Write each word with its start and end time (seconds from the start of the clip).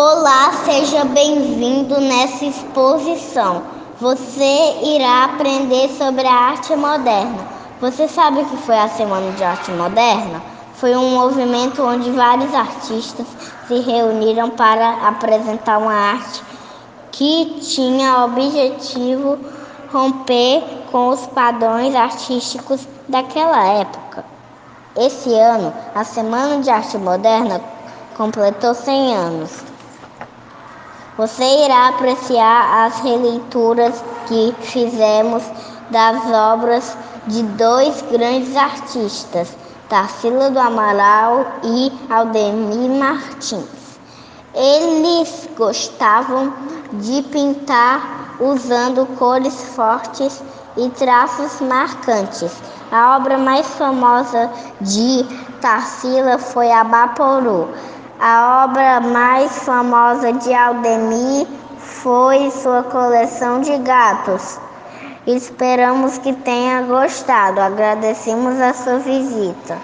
Olá, 0.00 0.52
seja 0.64 1.04
bem-vindo 1.06 2.00
nessa 2.00 2.44
exposição. 2.44 3.64
Você 4.00 4.76
irá 4.84 5.24
aprender 5.24 5.88
sobre 5.88 6.24
a 6.24 6.32
arte 6.32 6.76
moderna. 6.76 7.44
Você 7.80 8.06
sabe 8.06 8.42
o 8.42 8.44
que 8.44 8.58
foi 8.58 8.78
a 8.78 8.86
Semana 8.86 9.32
de 9.32 9.42
Arte 9.42 9.72
Moderna? 9.72 10.40
Foi 10.74 10.94
um 10.94 11.10
movimento 11.10 11.82
onde 11.82 12.12
vários 12.12 12.54
artistas 12.54 13.26
se 13.66 13.80
reuniram 13.80 14.50
para 14.50 15.08
apresentar 15.08 15.78
uma 15.78 15.92
arte 15.92 16.44
que 17.10 17.58
tinha 17.60 18.20
o 18.20 18.24
objetivo 18.26 19.36
romper 19.92 20.62
com 20.92 21.08
os 21.08 21.26
padrões 21.26 21.96
artísticos 21.96 22.86
daquela 23.08 23.66
época. 23.66 24.24
Esse 24.96 25.34
ano, 25.34 25.74
a 25.92 26.04
Semana 26.04 26.62
de 26.62 26.70
Arte 26.70 26.96
Moderna 26.96 27.60
completou 28.16 28.72
100 28.74 29.16
anos. 29.16 29.77
Você 31.18 31.64
irá 31.64 31.88
apreciar 31.88 32.86
as 32.86 33.00
releituras 33.00 34.04
que 34.28 34.54
fizemos 34.60 35.42
das 35.90 36.24
obras 36.30 36.96
de 37.26 37.42
dois 37.42 38.02
grandes 38.02 38.54
artistas, 38.54 39.48
Tarsila 39.88 40.48
do 40.48 40.60
Amaral 40.60 41.44
e 41.64 41.92
Aldemir 42.08 42.88
Martins. 42.90 43.98
Eles 44.54 45.48
gostavam 45.56 46.54
de 46.92 47.20
pintar 47.22 48.36
usando 48.38 49.04
cores 49.16 49.74
fortes 49.74 50.40
e 50.76 50.88
traços 50.90 51.60
marcantes. 51.60 52.52
A 52.92 53.16
obra 53.16 53.36
mais 53.36 53.66
famosa 53.66 54.48
de 54.80 55.26
Tarsila 55.60 56.38
foi 56.38 56.70
Abaporu. 56.70 57.70
A 58.20 58.64
obra 58.64 58.98
mais 58.98 59.62
famosa 59.62 60.32
de 60.32 60.52
Aldemir 60.52 61.46
foi 61.78 62.50
sua 62.50 62.82
coleção 62.82 63.60
de 63.60 63.78
gatos. 63.78 64.58
Esperamos 65.24 66.18
que 66.18 66.32
tenha 66.32 66.82
gostado. 66.82 67.60
Agradecemos 67.60 68.60
a 68.60 68.74
sua 68.74 68.98
visita. 68.98 69.78